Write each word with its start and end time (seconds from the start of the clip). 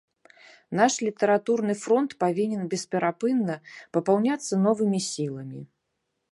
Наш 0.79 0.93
літаратурны 1.07 1.75
фронт 1.83 2.15
павінен 2.25 2.63
бесперапынна 2.73 3.55
папаўняцца 3.99 4.53
новымі 4.67 4.99
сіламі. 5.13 5.61